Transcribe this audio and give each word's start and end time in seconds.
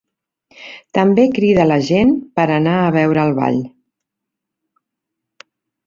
També 0.97 1.25
crida 1.35 1.67
la 1.67 1.77
gent 1.91 2.15
per 2.39 2.47
anar 2.57 2.75
a 2.81 2.89
veure 2.99 3.29
el 3.29 3.37
ball. 3.41 3.63